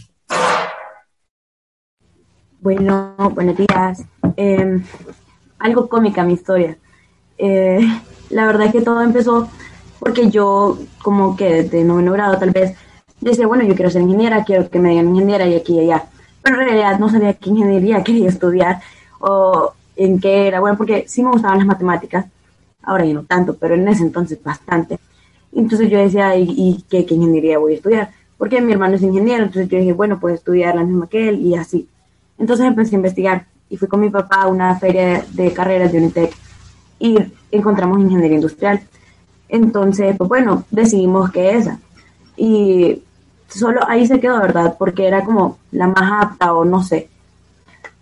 Bueno, 2.59 3.15
buenos 3.33 3.55
días. 3.55 4.03
Em, 4.35 4.83
algo 5.59 5.87
cómica 5.87 6.25
mi 6.25 6.33
historia. 6.33 6.77
Eh, 7.37 7.79
la 8.31 8.47
verdad 8.47 8.67
es 8.67 8.73
que 8.73 8.81
todo 8.81 9.01
empezó 9.01 9.49
porque 9.99 10.29
yo, 10.29 10.77
como 11.01 11.37
que 11.37 11.63
de 11.63 11.85
noveno 11.85 12.11
grado 12.11 12.37
tal 12.37 12.51
vez, 12.51 12.75
decía, 13.21 13.47
bueno, 13.47 13.63
yo 13.63 13.73
quiero 13.73 13.89
ser 13.89 14.01
ingeniera, 14.01 14.43
quiero 14.43 14.69
que 14.69 14.79
me 14.79 14.89
digan 14.89 15.15
ingeniera 15.15 15.47
y 15.47 15.55
aquí 15.55 15.75
y 15.75 15.79
allá. 15.79 16.07
Pero 16.41 16.59
en 16.59 16.67
realidad 16.67 16.99
no 16.99 17.07
sabía 17.07 17.35
qué 17.35 17.51
ingeniería 17.51 18.03
quería 18.03 18.27
estudiar 18.27 18.81
o 19.19 19.73
en 19.95 20.19
qué 20.19 20.47
era 20.47 20.59
bueno, 20.59 20.77
porque 20.77 21.05
sí 21.07 21.23
me 21.23 21.31
gustaban 21.31 21.59
las 21.59 21.67
matemáticas, 21.67 22.25
ahora 22.83 23.05
ya 23.05 23.13
no 23.13 23.23
tanto, 23.23 23.55
pero 23.55 23.75
en 23.75 23.87
ese 23.87 24.03
entonces 24.03 24.41
bastante. 24.43 24.99
Entonces 25.53 25.89
yo 25.89 25.97
decía, 25.97 26.35
¿y, 26.37 26.83
qué, 26.89 27.05
ingeniería 27.09 27.57
voy 27.57 27.73
a 27.73 27.75
estudiar? 27.77 28.11
Porque 28.37 28.61
mi 28.61 28.73
hermano 28.73 28.95
es 28.95 29.01
ingeniero, 29.01 29.43
entonces 29.43 29.69
yo 29.69 29.77
dije, 29.77 29.93
bueno, 29.93 30.19
pues 30.19 30.35
estudiar 30.35 30.75
la 30.75 30.83
misma 30.83 31.07
que 31.07 31.29
él 31.29 31.39
y 31.41 31.55
así. 31.55 31.87
Entonces 32.37 32.65
empecé 32.65 32.95
a 32.95 32.97
investigar 32.97 33.45
y 33.69 33.77
fui 33.77 33.87
con 33.87 34.01
mi 34.01 34.09
papá 34.09 34.41
a 34.41 34.47
una 34.47 34.77
feria 34.77 35.25
de 35.31 35.53
carreras 35.53 35.91
de 35.91 35.99
Unitec 35.99 36.35
y 36.99 37.17
encontramos 37.51 37.99
ingeniería 37.99 38.35
industrial. 38.35 38.81
Entonces, 39.47 40.15
pues 40.17 40.27
bueno, 40.27 40.65
decidimos 40.69 41.31
que 41.31 41.55
esa. 41.55 41.79
Y 42.35 43.01
solo 43.47 43.81
ahí 43.87 44.05
se 44.05 44.19
quedó, 44.19 44.39
¿verdad? 44.41 44.75
Porque 44.77 45.07
era 45.07 45.23
como 45.23 45.57
la 45.71 45.87
más 45.87 46.25
apta 46.25 46.53
o 46.53 46.65
no 46.65 46.83
sé. 46.83 47.09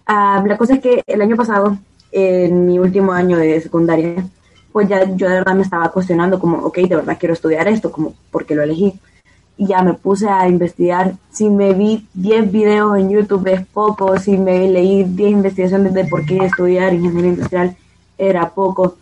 Ah, 0.05 0.44
la 0.45 0.57
cosa 0.57 0.75
es 0.75 0.81
que 0.81 1.01
el 1.07 1.21
año 1.21 1.35
pasado, 1.35 1.77
en 2.11 2.65
mi 2.65 2.79
último 2.79 3.13
año 3.13 3.38
de 3.38 3.59
secundaria, 3.61 4.25
pues 4.71 4.88
ya 4.89 5.03
yo 5.15 5.29
de 5.29 5.35
verdad 5.35 5.55
me 5.55 5.61
estaba 5.61 5.91
cuestionando 5.91 6.39
como, 6.39 6.57
ok, 6.57 6.77
de 6.77 6.95
verdad 6.95 7.17
quiero 7.19 7.33
estudiar 7.33 7.67
esto, 7.67 7.91
como, 7.91 8.13
porque 8.31 8.55
lo 8.55 8.63
elegí? 8.63 9.00
Y 9.55 9.67
ya 9.67 9.83
me 9.83 9.94
puse 9.94 10.27
a 10.27 10.47
investigar. 10.47 11.13
Si 11.31 11.50
me 11.50 11.73
vi 11.73 12.07
10 12.16 12.51
videos 12.51 12.97
en 12.97 13.11
YouTube 13.11 13.47
es 13.47 13.66
poco, 13.68 14.18
si 14.18 14.37
me 14.37 14.68
leí 14.68 15.04
10 15.04 15.31
investigaciones 15.31 15.94
de 15.94 16.06
por 16.06 16.25
qué 16.25 16.37
estudiar 16.37 16.94
ingeniería 16.94 17.31
industrial 17.31 17.78
era 18.18 18.49
poco. 18.49 18.97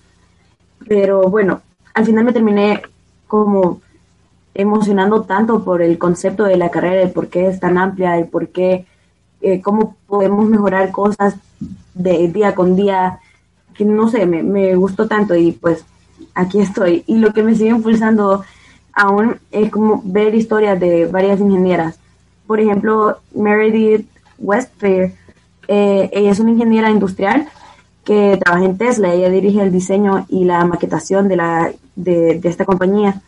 Pero 0.88 1.30
bueno, 1.30 1.62
al 1.94 2.06
final 2.06 2.26
me 2.26 2.34
terminé 2.34 2.82
como 3.28 3.80
emocionando 4.54 5.22
tanto 5.22 5.64
por 5.64 5.82
el 5.82 5.98
concepto 5.98 6.44
de 6.44 6.58
la 6.58 6.70
carrera, 6.70 7.04
y 7.04 7.14
por 7.14 7.30
qué 7.30 7.48
es 7.48 7.60
tan 7.62 7.78
amplia, 7.78 8.20
y 8.20 8.26
por 8.26 8.50
qué 8.50 8.86
eh, 9.42 9.62
cómo 9.62 9.96
podemos 10.08 10.48
mejorar 10.50 10.92
cosas 10.92 11.36
de 11.94 12.28
día 12.28 12.56
con 12.56 12.76
día, 12.76 13.20
que 13.74 13.86
no 13.86 14.10
sé, 14.10 14.26
me, 14.26 14.44
me 14.44 14.76
gustó 14.76 15.08
tanto 15.08 15.36
y 15.36 15.52
pues 15.52 15.86
aquí 16.34 16.60
estoy. 16.60 17.04
Y 17.08 17.18
lo 17.18 17.34
que 17.34 17.44
me 17.44 17.56
sigue 17.56 17.70
impulsando 17.70 18.44
aún 18.94 19.38
es 19.52 19.72
como 19.72 20.02
ver 20.04 20.36
historias 20.36 20.80
de 20.80 21.06
varias 21.06 21.40
ingenieras. 21.40 22.00
Por 22.48 22.60
ejemplo, 22.60 23.18
Meredith 23.34 24.08
Westfair, 24.38 25.14
eh, 25.68 26.10
ella 26.12 26.32
es 26.32 26.40
una 26.40 26.52
ingeniera 26.52 26.90
industrial 26.90 27.48
que 28.04 28.38
trabaja 28.44 28.66
en 28.66 28.78
Tesla, 28.78 29.14
ella 29.14 29.30
dirige 29.30 29.62
el 29.62 29.72
diseño 29.72 30.26
y 30.28 30.44
la 30.44 30.66
maquetación 30.66 31.28
de, 31.28 31.36
la, 31.36 31.72
de, 31.96 32.42
esta 32.44 32.66
compañía 32.66 33.22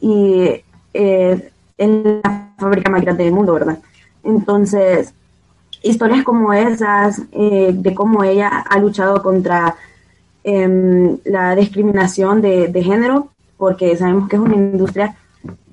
y 0.00 0.62
eh, 0.92 1.50
es 1.78 1.88
la 1.88 2.52
fábrica 2.58 2.90
más 2.90 3.02
grande 3.02 3.24
del 3.24 3.32
mundo, 3.32 3.54
¿verdad? 3.54 3.78
Entonces, 4.24 5.14
historias 5.82 6.24
como 6.24 6.52
esas, 6.52 7.22
eh, 7.32 7.72
de 7.74 7.94
cómo 7.94 8.24
ella 8.24 8.48
ha 8.48 8.78
luchado 8.78 9.22
contra 9.22 9.76
em, 10.44 11.18
la 11.24 11.54
discriminación 11.54 12.40
de, 12.40 12.82
género, 12.82 13.28
porque 13.56 13.96
sabemos 13.96 14.28
que 14.28 14.36
es 14.36 14.42
una 14.42 14.56
industria, 14.56 15.16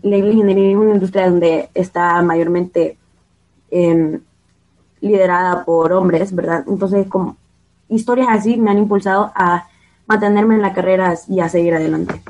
la 0.01 0.17
ingeniería 0.17 0.71
es 0.71 0.77
una 0.77 0.93
industria 0.95 1.29
donde 1.29 1.69
está 1.73 2.21
mayormente 2.21 2.97
em, 3.71 4.19
liderada 5.01 5.65
por 5.65 5.93
hombres, 5.93 6.33
¿verdad? 6.33 6.63
Entonces, 6.67 7.07
como 7.07 7.37
historias 7.89 8.27
así 8.29 8.57
me 8.57 8.71
han 8.71 8.79
impulsado 8.79 9.31
a 9.35 9.67
mantenerme 10.07 10.55
en 10.55 10.61
la 10.61 10.73
carrera 10.73 11.15
y 11.27 11.39
a 11.39 11.49
seguir 11.49 11.73
adelante. 11.75 12.21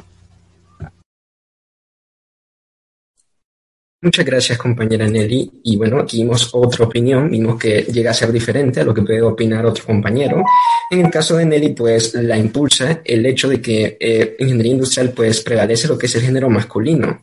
Muchas 4.05 4.23
gracias, 4.23 4.59
compañera 4.59 5.07
Nelly. 5.07 5.51
Y 5.63 5.77
bueno, 5.77 5.99
aquí 5.99 6.17
vimos 6.17 6.51
otra 6.53 6.85
opinión, 6.85 7.27
vimos 7.27 7.57
que 7.57 7.81
llega 7.91 8.11
a 8.11 8.13
ser 8.13 8.31
diferente 8.31 8.81
a 8.81 8.83
lo 8.83 8.93
que 8.93 9.01
puede 9.01 9.19
opinar 9.19 9.65
otro 9.65 9.83
compañero. 9.83 10.43
En 10.91 11.07
el 11.07 11.11
caso 11.11 11.37
de 11.37 11.45
Nelly, 11.45 11.69
pues 11.69 12.13
la 12.13 12.37
impulsa 12.37 13.01
el 13.03 13.25
hecho 13.25 13.49
de 13.49 13.59
que 13.59 13.97
eh, 13.99 14.35
ingeniería 14.37 14.73
industrial 14.73 15.09
pues 15.09 15.41
prevalece 15.41 15.87
lo 15.87 15.97
que 15.97 16.05
es 16.05 16.13
el 16.13 16.21
género 16.21 16.51
masculino. 16.51 17.19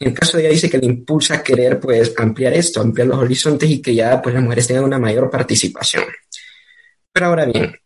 En 0.00 0.08
el 0.08 0.12
caso 0.12 0.36
de 0.36 0.42
ella 0.42 0.52
dice 0.52 0.68
que 0.68 0.78
le 0.78 0.86
impulsa 0.86 1.34
a 1.34 1.42
querer 1.44 1.78
pues 1.78 2.12
ampliar 2.18 2.52
esto, 2.52 2.80
ampliar 2.80 3.06
los 3.06 3.18
horizontes 3.18 3.70
y 3.70 3.80
que 3.80 3.94
ya 3.94 4.20
pues 4.20 4.34
las 4.34 4.42
mujeres 4.42 4.66
tengan 4.66 4.82
una 4.82 4.98
mayor 4.98 5.30
participación. 5.30 6.02
Pero 7.12 7.26
ahora 7.26 7.44
bien, 7.44 7.76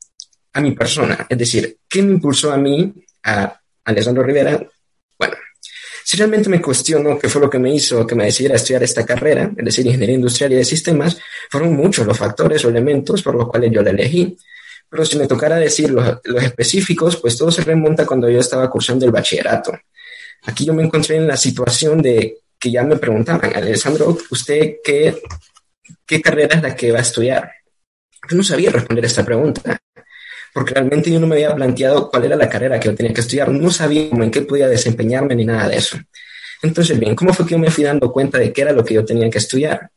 a 0.55 0.61
mi 0.62 0.73
persona, 0.73 1.26
es 1.28 1.37
decir, 1.37 1.81
¿qué 1.87 2.02
me 2.02 2.12
impulsó 2.12 2.50
a 2.50 2.57
mí, 2.57 2.95
a 3.25 3.61
Alessandro 3.85 4.23
Rivera? 4.23 4.59
Si 6.09 6.17
realmente 6.17 6.49
me 6.49 6.62
cuestiono 6.62 7.19
qué 7.19 7.29
fue 7.29 7.38
lo 7.38 7.50
que 7.50 7.59
me 7.59 7.75
hizo 7.75 8.07
que 8.07 8.15
me 8.15 8.25
decidiera 8.25 8.57
estudiar 8.57 8.83
esta 8.83 9.05
carrera, 9.05 9.53
es 9.55 9.62
decir, 9.62 9.85
ingeniería 9.85 10.15
industrial 10.15 10.55
y 10.55 10.57
de 10.57 10.65
sistemas, 10.65 11.19
fueron 11.50 11.77
muchos 11.77 12.07
los 12.07 12.17
factores 12.17 12.65
o 12.65 12.71
elementos 12.71 13.23
por 13.23 13.35
los 13.35 13.47
cuales 13.47 13.71
yo 13.71 13.83
la 13.83 13.91
elegí. 13.91 14.35
Pero 14.88 15.05
si 15.05 15.19
me 15.19 15.27
tocara 15.27 15.57
decir 15.57 15.91
los, 15.91 16.19
los 16.25 16.43
específicos, 16.43 17.19
pues 17.19 17.37
todo 17.37 17.50
se 17.50 17.62
remonta 17.62 18.07
cuando 18.07 18.27
yo 18.31 18.41
estaba 18.41 18.71
cursando 18.71 19.05
el 19.05 19.12
bachillerato. 19.12 19.79
Aquí 20.45 20.65
yo 20.65 20.73
me 20.73 20.83
encontré 20.83 21.17
en 21.17 21.27
la 21.27 21.37
situación 21.37 22.00
de 22.00 22.38
que 22.59 22.71
ya 22.71 22.85
me 22.85 22.97
preguntaban, 22.97 23.55
Alessandro, 23.55 24.17
¿usted 24.31 24.77
qué, 24.83 25.15
qué 26.07 26.23
carrera 26.23 26.57
es 26.57 26.62
la 26.62 26.75
que 26.75 26.91
va 26.91 27.00
a 27.00 27.03
estudiar? 27.03 27.53
Yo 28.31 28.35
no 28.35 28.43
sabía 28.43 28.71
responder 28.71 29.05
esta 29.05 29.27
pregunta, 29.27 29.79
porque 30.59 30.75
realmente 30.75 31.09
yo 31.09 31.21
no 31.21 31.29
me 31.29 31.37
había 31.37 31.55
planteado 31.55 32.11
cuál 32.11 32.25
era 32.25 32.35
la 32.35 32.49
carrera 32.49 32.81
que 32.81 32.88
yo 32.88 32.95
tenía 32.97 33.15
que 33.15 33.21
estudiar, 33.21 33.49
no 33.49 33.71
sabía 33.71 34.09
en 34.11 34.29
qué 34.29 34.43
podía 34.43 34.67
desempeñarme 34.67 35.37
ni 35.37 35.45
nada 35.45 35.69
de 35.69 35.77
eso. 35.77 35.97
Entonces, 36.65 36.99
bien, 36.99 37.15
¿cómo 37.15 37.33
fue 37.33 37.47
que 37.47 37.53
yo 37.53 37.61
me 37.61 37.71
fui 37.71 37.85
dando 37.85 38.11
cuenta 38.11 38.38
de 38.38 38.53
qué 38.53 38.62
era 38.62 38.73
lo 38.73 38.85
que 38.85 38.95
yo 38.95 39.05
tenía 39.05 39.31
que 39.31 39.38
estudiar? 39.38 39.88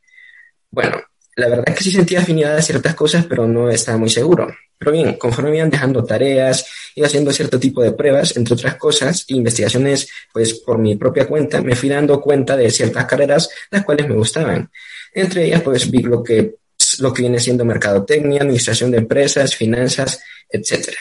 Bueno, 0.70 1.02
la 1.36 1.50
verdad 1.50 1.66
es 1.70 1.76
que 1.76 1.84
sí 1.84 1.92
sentía 1.92 2.20
afinidad 2.20 2.56
a 2.56 2.62
ciertas 2.62 2.94
cosas, 2.94 3.26
pero 3.26 3.48
no 3.48 3.72
estaba 3.72 3.98
muy 3.98 4.12
seguro. 4.12 4.54
Pero 4.78 4.92
bien, 4.92 5.16
conforme 5.16 5.50
me 5.50 5.58
iban 5.58 5.72
dejando 5.72 6.04
tareas, 6.04 6.64
iba 6.94 7.08
haciendo 7.08 7.34
cierto 7.34 7.60
tipo 7.60 7.82
de 7.82 7.94
pruebas, 7.94 8.38
entre 8.38 8.54
otras 8.54 8.76
cosas, 8.76 9.26
investigaciones, 9.30 10.10
pues 10.32 10.54
por 10.54 10.78
mi 10.78 10.96
propia 10.96 11.26
cuenta, 11.26 11.64
me 11.64 11.76
fui 11.76 11.90
dando 11.90 12.22
cuenta 12.22 12.56
de 12.56 12.70
ciertas 12.70 13.06
carreras 13.06 13.50
las 13.72 13.84
cuales 13.84 14.08
me 14.08 14.14
gustaban. 14.14 14.70
Entre 15.12 15.46
ellas, 15.46 15.64
pues 15.64 15.90
vi 15.90 16.04
lo 16.04 16.22
que, 16.22 16.58
lo 17.00 17.12
que 17.12 17.24
viene 17.24 17.40
siendo 17.40 17.66
mercadotecnia, 17.66 18.42
administración 18.42 18.92
de 18.92 19.00
empresas, 19.00 19.56
finanzas, 19.56 20.22
etcétera. 20.52 20.98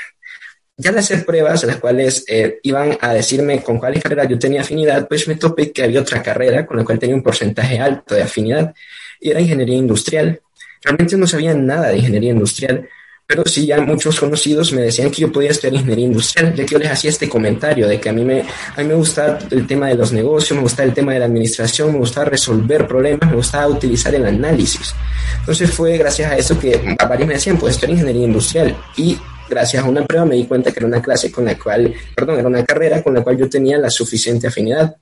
Ya 0.77 0.91
al 0.91 0.99
hacer 0.99 1.27
pruebas, 1.27 1.63
las 1.65 1.77
cuales 1.77 2.25
eh, 2.27 2.59
iban 2.63 2.97
a 3.03 3.13
decirme 3.13 3.63
con 3.63 3.79
cuáles 3.79 4.03
carreras 4.03 4.29
yo 4.29 4.39
tenía 4.39 4.63
afinidad, 4.63 5.07
pues 5.07 5.29
me 5.29 5.35
topé 5.35 5.73
que 5.73 5.83
había 5.83 6.01
otra 6.01 6.23
carrera 6.23 6.65
con 6.65 6.79
la 6.79 6.85
cual 6.85 6.99
tenía 6.99 7.15
un 7.15 7.23
porcentaje 7.23 7.79
alto 7.79 8.15
de 8.15 8.23
afinidad 8.23 8.75
y 9.21 9.31
era 9.31 9.41
ingeniería 9.41 9.77
industrial. 9.77 10.41
Realmente 10.83 11.19
no 11.19 11.27
sabía 11.27 11.53
nada 11.53 11.89
de 11.89 11.99
ingeniería 11.99 12.31
industrial, 12.31 12.89
pero 13.27 13.45
sí 13.47 13.67
ya 13.67 13.81
muchos 13.83 14.19
conocidos 14.19 14.73
me 14.73 14.81
decían 14.81 15.11
que 15.11 15.21
yo 15.21 15.31
podía 15.31 15.51
estudiar 15.51 15.75
ingeniería 15.75 16.07
industrial, 16.07 16.55
ya 16.55 16.65
que 16.65 16.73
yo 16.73 16.79
les 16.79 16.91
hacía 16.91 17.11
este 17.11 17.29
comentario 17.29 17.87
de 17.87 18.01
que 18.01 18.09
a 18.09 18.13
mí 18.13 18.25
me, 18.25 18.41
a 18.41 18.81
mí 18.81 18.85
me 18.85 18.95
gusta 18.95 19.39
el 19.51 19.67
tema 19.67 19.89
de 19.89 19.97
los 19.97 20.13
negocios, 20.13 20.57
me 20.57 20.63
gusta 20.63 20.83
el 20.83 20.95
tema 20.95 21.13
de 21.13 21.19
la 21.19 21.27
administración, 21.27 21.93
me 21.93 21.99
gusta 21.99 22.25
resolver 22.25 22.89
problemas, 22.89 23.29
me 23.29 23.37
gusta 23.37 23.69
utilizar 23.69 24.15
el 24.15 24.25
análisis. 24.25 24.95
Entonces 25.39 25.71
fue 25.71 25.99
gracias 25.99 26.33
a 26.33 26.37
eso 26.39 26.59
que 26.59 26.97
varios 27.09 27.29
me 27.29 27.35
decían, 27.35 27.59
pues 27.59 27.75
estudiar 27.75 27.93
ingeniería 27.93 28.25
industrial 28.25 28.77
y 28.97 29.19
gracias 29.51 29.85
a 29.85 29.89
una 29.89 30.07
prueba 30.07 30.25
me 30.25 30.37
di 30.37 30.45
cuenta 30.45 30.73
que 30.73 30.79
era 30.79 30.87
una 30.87 31.03
clase 31.03 31.31
con 31.31 31.45
la 31.45 31.59
cual, 31.59 31.93
perdón, 32.15 32.39
era 32.39 32.49
una 32.49 32.65
carrera 32.65 33.03
con 33.03 33.13
la 33.13 33.23
cual 33.23 33.37
yo 33.37 33.49
tenía 33.49 33.77
la 33.77 33.91
suficiente 33.91 34.47
afinidad. 34.47 34.97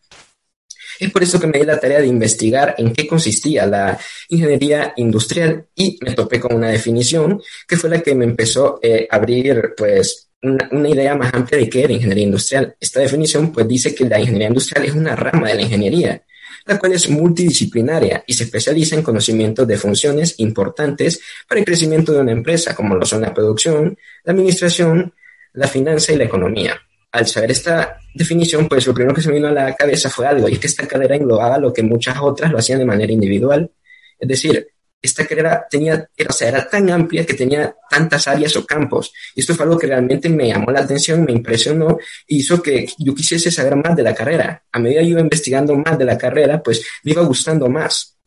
Es 0.98 1.12
por 1.12 1.22
eso 1.22 1.38
que 1.38 1.46
me 1.46 1.58
di 1.58 1.64
la 1.64 1.78
tarea 1.78 2.00
de 2.00 2.08
investigar 2.08 2.74
en 2.78 2.92
qué 2.92 3.06
consistía 3.06 3.66
la 3.66 3.96
ingeniería 4.28 4.94
industrial 4.96 5.66
y 5.76 5.96
me 6.00 6.14
topé 6.14 6.40
con 6.40 6.56
una 6.56 6.70
definición 6.70 7.40
que 7.68 7.76
fue 7.76 7.90
la 7.90 8.00
que 8.00 8.14
me 8.16 8.24
empezó 8.24 8.80
eh, 8.82 9.06
a 9.08 9.16
abrir 9.16 9.74
pues 9.76 10.30
una, 10.42 10.68
una, 10.72 10.88
idea 10.88 11.14
más 11.14 11.32
amplia 11.34 11.60
de 11.60 11.68
qué 11.68 11.84
era 11.84 11.92
ingeniería 11.92 12.24
industrial. 12.24 12.74
Esta 12.80 13.00
definición 13.00 13.52
pues 13.52 13.68
dice 13.68 13.94
que 13.94 14.06
la 14.06 14.18
ingeniería 14.18 14.48
industrial 14.48 14.86
es 14.86 14.94
una 14.94 15.14
rama 15.14 15.48
de 15.48 15.54
la 15.54 15.62
ingeniería, 15.62 16.22
la 16.68 16.78
cual 16.78 16.92
es 16.92 17.08
multidisciplinaria 17.08 18.22
y 18.26 18.34
se 18.34 18.44
especializa 18.44 18.94
en 18.94 19.02
conocimientos 19.02 19.66
de 19.66 19.76
funciones 19.76 20.34
importantes 20.38 21.20
para 21.48 21.58
el 21.58 21.64
crecimiento 21.64 22.12
de 22.12 22.20
una 22.20 22.32
empresa, 22.32 22.74
como 22.76 22.94
lo 22.94 23.04
son 23.04 23.22
la 23.22 23.34
producción, 23.34 23.98
la 24.22 24.32
administración, 24.32 25.12
la 25.54 25.66
finanza 25.66 26.12
y 26.12 26.16
la 26.16 26.24
economía 26.24 26.80
al 27.10 27.26
saber 27.26 27.50
esta 27.50 27.98
definición, 28.14 28.68
pues 28.68 28.86
lo 28.86 28.94
primero 28.94 29.14
que 29.14 29.22
se 29.22 29.28
me 29.28 29.36
vino 29.36 29.48
a 29.48 29.52
la 29.52 29.74
cabeza 29.74 30.10
fue 30.10 30.26
algo, 30.26 30.48
y 30.48 30.52
es 30.52 30.58
que 30.58 30.66
esta 30.66 30.86
carrera 30.86 31.16
englobaba 31.16 31.58
lo 31.58 31.72
que 31.72 31.82
muchas 31.82 32.18
otras 32.20 32.52
lo 32.52 32.58
hacían 32.58 32.78
de 32.78 32.84
manera 32.84 33.12
individual. 33.12 33.70
Es 34.18 34.28
decir, 34.28 34.68
esta 35.00 35.26
carrera 35.26 35.66
tenía, 35.70 36.08
era, 36.16 36.30
o 36.30 36.44
era 36.44 36.68
tan 36.68 36.90
amplia 36.90 37.24
que 37.24 37.34
tenía 37.34 37.74
tantas 37.88 38.26
áreas 38.28 38.56
o 38.56 38.66
campos. 38.66 39.12
Y 39.34 39.40
esto 39.40 39.54
fue 39.54 39.64
algo 39.64 39.78
que 39.78 39.86
realmente 39.86 40.28
me 40.28 40.48
llamó 40.48 40.70
la 40.70 40.80
atención, 40.80 41.24
me 41.24 41.32
impresionó, 41.32 41.98
e 42.26 42.36
hizo 42.36 42.60
que 42.60 42.86
yo 42.98 43.14
quisiese 43.14 43.50
saber 43.50 43.76
más 43.76 43.96
de 43.96 44.02
la 44.02 44.14
carrera. 44.14 44.64
A 44.72 44.78
medida 44.78 45.00
que 45.00 45.06
iba 45.06 45.20
investigando 45.20 45.74
más 45.76 45.98
de 45.98 46.04
la 46.04 46.18
carrera, 46.18 46.62
pues 46.62 46.84
me 47.04 47.12
iba 47.12 47.22
gustando 47.22 47.68
más. 47.68 48.18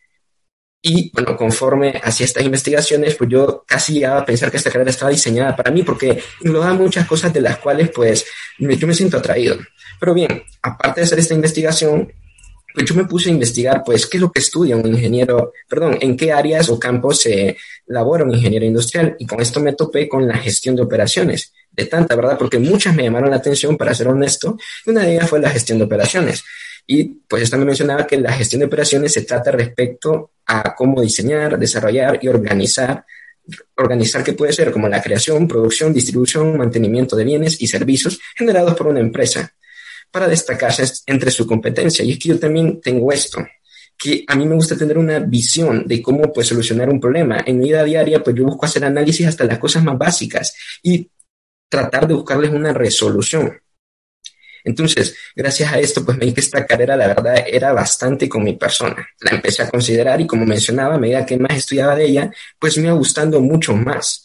Y 0.84 1.12
bueno, 1.14 1.38
conforme 1.38 2.02
hacía 2.04 2.26
estas 2.26 2.44
investigaciones, 2.44 3.16
pues 3.16 3.30
yo 3.30 3.64
casi 3.68 3.94
llegaba 3.94 4.22
a 4.22 4.26
pensar 4.26 4.50
que 4.50 4.58
esta 4.58 4.72
carrera 4.72 4.90
estaba 4.90 5.12
diseñada 5.12 5.56
para 5.56 5.70
mí 5.70 5.84
porque 5.84 6.24
englobaba 6.42 6.74
muchas 6.74 7.06
cosas 7.06 7.32
de 7.32 7.42
las 7.42 7.58
cuales 7.58 7.92
pues 7.94 8.26
yo 8.58 8.88
me 8.88 8.96
siento 8.96 9.18
atraído. 9.18 9.60
Pero 10.00 10.16
bien, 10.16 10.44
aparte 10.64 11.02
de 11.02 11.06
hacer 11.06 11.20
esta 11.20 11.36
investigación, 11.36 12.12
pues 12.74 12.86
yo 12.86 12.96
me 12.96 13.06
puse 13.06 13.30
a 13.30 13.34
investigar 13.34 13.84
pues 13.86 14.06
qué 14.06 14.18
es 14.18 14.22
lo 14.22 14.32
que 14.32 14.40
estudia 14.40 14.76
un 14.76 14.88
ingeniero, 14.88 15.54
perdón, 15.68 15.98
en 16.02 16.16
qué 16.16 16.32
áreas 16.32 16.70
o 16.70 16.80
campos 16.80 17.22
se 17.22 17.58
labora 17.88 18.24
un 18.24 18.34
ingeniero 18.34 18.66
industrial 18.66 19.16
y 19.20 19.26
con 19.26 19.42
esto 19.42 19.60
me 19.60 19.74
topé 19.74 20.08
con 20.08 20.28
la 20.28 20.38
gestión 20.38 20.76
de 20.76 20.82
operaciones. 20.82 21.54
De 21.72 21.86
tanta, 21.86 22.16
¿verdad? 22.16 22.38
Porque 22.38 22.60
muchas 22.60 22.94
me 22.94 23.04
llamaron 23.04 23.30
la 23.30 23.38
atención, 23.38 23.78
para 23.78 23.94
ser 23.94 24.10
honesto, 24.10 24.58
y 24.86 24.90
una 24.90 25.04
de 25.04 25.14
ellas 25.14 25.30
fue 25.30 25.40
la 25.40 25.50
gestión 25.50 25.78
de 25.78 25.86
operaciones. 25.86 26.44
Y 26.86 27.06
pues 27.06 27.50
me 27.54 27.64
mencionaba 27.64 28.06
que 28.06 28.18
la 28.18 28.34
gestión 28.34 28.60
de 28.60 28.66
operaciones 28.66 29.14
se 29.14 29.22
trata 29.22 29.52
respecto 29.52 30.32
a 30.48 30.76
cómo 30.76 31.02
diseñar, 31.02 31.58
desarrollar 31.58 32.20
y 32.22 32.28
organizar, 32.28 33.06
organizar 33.78 34.22
que 34.22 34.34
puede 34.34 34.52
ser 34.52 34.72
como 34.72 34.90
la 34.90 35.02
creación, 35.02 35.48
producción, 35.48 35.94
distribución, 35.94 36.58
mantenimiento 36.58 37.16
de 37.16 37.24
bienes 37.24 37.62
y 37.62 37.68
servicios 37.68 38.20
generados 38.36 38.76
por 38.76 38.88
una 38.88 39.00
empresa 39.00 39.54
para 40.12 40.28
destacarse 40.28 40.84
entre 41.06 41.32
su 41.32 41.48
competencia. 41.48 42.06
Y 42.06 42.12
es 42.12 42.20
que 42.20 42.30
yo 42.30 42.40
también 42.40 42.82
tengo 42.82 43.12
esto, 43.12 43.46
que 43.98 44.24
a 44.28 44.36
mí 44.36 44.46
me 44.46 44.56
gusta 44.56 44.78
tener 44.78 44.98
una 44.98 45.20
visión 45.20 45.88
de 45.88 46.02
cómo 46.02 46.32
pues 46.34 46.48
solucionar 46.48 46.90
un 46.90 47.00
problema. 47.00 47.44
En 47.46 47.60
mi 47.60 47.66
vida 47.66 47.84
diaria 47.84 48.24
pues 48.24 48.36
yo 48.36 48.44
busco 48.44 48.66
hacer 48.66 48.84
análisis 48.84 49.28
hasta 49.28 49.46
las 49.46 49.60
cosas 49.60 49.84
más 49.84 49.98
básicas 49.98 50.54
y 50.84 51.10
tratar 51.70 52.08
de 52.08 52.16
buscarles 52.16 52.52
una 52.52 52.74
resolución. 52.74 53.62
Entonces, 54.64 55.16
gracias 55.36 55.74
a 55.74 55.80
esto, 55.80 56.06
pues 56.06 56.18
me 56.18 56.26
di 56.26 56.34
que 56.34 56.42
esta 56.42 56.66
carrera, 56.66 56.96
la 56.96 57.08
verdad, 57.08 57.44
era 57.48 57.74
bastante 57.74 58.30
con 58.30 58.44
mi 58.44 58.54
persona. 58.54 59.08
La 59.22 59.32
empecé 59.32 59.64
a 59.64 59.70
considerar 59.70 60.22
y 60.22 60.28
como 60.28 60.46
mencionaba, 60.46 60.96
a 60.96 61.00
medida 61.00 61.26
que 61.26 61.38
más 61.38 61.58
estudiaba 61.58 61.96
de 61.96 62.06
ella, 62.06 62.32
pues 62.60 62.78
me 62.78 62.84
iba 62.84 62.94
gustando 62.94 63.42
mucho 63.42 63.74
más. 63.76 64.24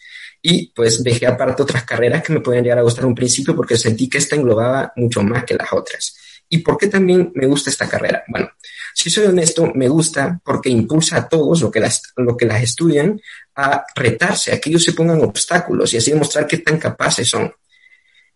Y 0.48 0.68
pues 0.68 1.02
dejé 1.02 1.26
aparte 1.26 1.64
otras 1.64 1.82
carreras 1.82 2.22
que 2.22 2.32
me 2.32 2.38
podían 2.38 2.62
llegar 2.62 2.78
a 2.78 2.82
gustar 2.82 3.04
un 3.04 3.16
principio 3.16 3.56
porque 3.56 3.76
sentí 3.76 4.08
que 4.08 4.18
esta 4.18 4.36
englobaba 4.36 4.92
mucho 4.94 5.20
más 5.20 5.42
que 5.42 5.56
las 5.56 5.72
otras. 5.72 6.16
¿Y 6.48 6.58
por 6.58 6.78
qué 6.78 6.86
también 6.86 7.32
me 7.34 7.48
gusta 7.48 7.68
esta 7.68 7.88
carrera? 7.88 8.22
Bueno, 8.28 8.50
si 8.94 9.10
soy 9.10 9.26
honesto, 9.26 9.72
me 9.74 9.88
gusta 9.88 10.40
porque 10.44 10.70
impulsa 10.70 11.16
a 11.16 11.28
todos 11.28 11.62
lo 11.62 11.68
que 11.72 11.80
las, 11.80 12.00
lo 12.16 12.36
que 12.36 12.46
las 12.46 12.62
estudian 12.62 13.20
a 13.56 13.84
retarse, 13.96 14.52
a 14.52 14.60
que 14.60 14.70
ellos 14.70 14.84
se 14.84 14.92
pongan 14.92 15.20
obstáculos 15.22 15.92
y 15.92 15.96
así 15.96 16.12
demostrar 16.12 16.46
qué 16.46 16.58
tan 16.58 16.78
capaces 16.78 17.28
son. 17.28 17.52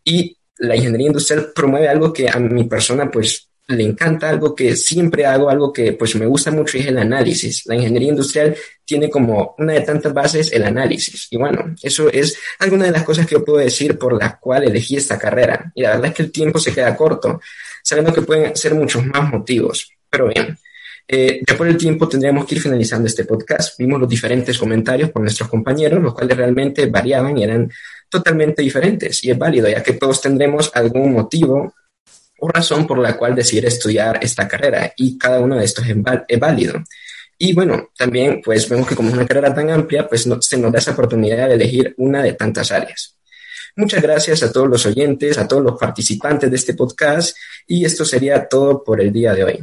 Y 0.03 0.37
la 0.57 0.75
ingeniería 0.75 1.07
industrial 1.07 1.53
promueve 1.55 1.89
algo 1.89 2.13
que 2.13 2.29
a 2.29 2.41
mi 2.41 2.65
persona 2.65 3.09
pues 3.09 3.50
le 3.77 3.85
encanta, 3.85 4.29
algo 4.29 4.55
que 4.55 4.77
siempre 4.77 5.27
hago, 5.27 5.51
algo 5.51 5.73
que 5.73 5.93
pues 5.93 6.15
me 6.17 6.27
gusta 6.27 6.51
mucho 6.51 6.77
y 6.77 6.81
es 6.81 6.87
el 6.87 6.99
análisis. 6.99 7.67
La 7.67 7.75
ingeniería 7.75 8.11
industrial 8.11 8.57
tiene 8.85 9.09
como 9.09 9.55
una 9.59 9.75
de 9.75 9.81
tantas 9.83 10.13
bases 10.13 10.53
el 10.53 10.65
análisis. 10.65 11.29
Y 11.31 11.37
bueno, 11.37 11.75
eso 11.83 12.11
es 12.11 12.37
alguna 12.59 12.87
de 12.87 12.93
las 12.93 13.05
cosas 13.05 13.27
que 13.27 13.35
yo 13.35 13.45
puedo 13.45 13.59
decir 13.59 13.99
por 13.99 14.19
la 14.19 14.39
cual 14.39 14.65
elegí 14.65 14.97
esta 14.97 15.19
carrera. 15.19 15.73
Y 15.75 15.83
la 15.83 15.91
verdad 15.91 16.07
es 16.07 16.15
que 16.15 16.23
el 16.23 16.33
tiempo 16.33 16.59
se 16.59 16.73
queda 16.73 16.97
corto, 16.97 17.41
sabiendo 17.83 18.13
que 18.13 18.23
pueden 18.23 18.57
ser 18.57 18.75
muchos 18.75 19.05
más 19.07 19.31
motivos. 19.31 19.91
Pero 20.09 20.29
bien, 20.29 20.59
eh, 21.07 21.41
ya 21.47 21.57
por 21.57 21.67
el 21.67 21.77
tiempo 21.77 22.09
tendríamos 22.09 22.47
que 22.47 22.55
ir 22.55 22.61
finalizando 22.61 23.07
este 23.07 23.25
podcast. 23.25 23.79
Vimos 23.79 24.01
los 24.01 24.09
diferentes 24.09 24.59
comentarios 24.59 25.11
por 25.11 25.23
nuestros 25.23 25.49
compañeros, 25.49 26.03
los 26.03 26.15
cuales 26.15 26.37
realmente 26.37 26.87
variaban 26.87 27.37
y 27.37 27.45
eran 27.45 27.71
totalmente 28.09 28.63
diferentes. 28.63 29.25
Y 29.25 29.31
es 29.31 29.39
válido, 29.39 29.69
ya 29.69 29.83
que 29.83 29.95
todos 29.95 30.21
tendremos 30.21 30.71
algún 30.75 31.13
motivo 31.13 31.75
o 32.41 32.49
razón 32.49 32.87
por 32.87 32.99
la 32.99 33.17
cual 33.17 33.35
decidir 33.35 33.67
estudiar 33.67 34.19
esta 34.23 34.49
carrera 34.49 34.93
y 34.97 35.17
cada 35.17 35.41
uno 35.41 35.57
de 35.57 35.65
estos 35.65 35.85
es, 35.87 36.41
válido. 36.41 36.83
Y 37.39 37.53
bueno, 37.53 37.91
también 37.97 38.41
pues 38.43 38.69
vemos 38.69 38.87
que 38.87 38.97
como 38.97 39.09
es 39.09 39.15
una 39.15 39.27
carrera 39.27 39.55
tan 39.55 39.71
amplia, 39.71 40.09
pues 40.09 40.27
no, 40.27 40.41
se 40.43 40.59
nos 40.59 40.73
da 40.73 40.79
esa 40.79 40.93
oportunidad 40.93 41.49
de 41.49 41.55
elegir 41.55 41.95
una 41.99 42.23
de 42.23 42.35
tantas 42.35 42.73
áreas. 42.73 43.17
Muchas 43.77 44.03
gracias 44.03 44.43
a 44.43 44.53
todos 44.53 44.69
los 44.69 44.85
oyentes, 44.85 45.39
a 45.39 45.47
todos 45.47 45.63
los 45.63 45.79
participantes 45.79 46.51
de 46.51 46.57
este 46.57 46.75
podcast 46.75 47.37
y 47.67 47.85
esto 47.85 48.05
sería 48.05 48.49
todo 48.49 48.83
por 48.83 49.01
el 49.01 49.13
día 49.13 49.33
de 49.35 49.45
hoy. 49.45 49.61